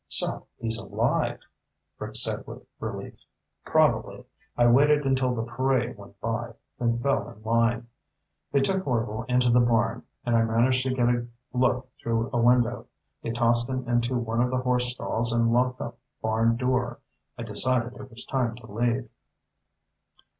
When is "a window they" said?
12.33-13.29